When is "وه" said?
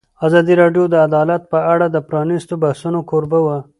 3.45-3.57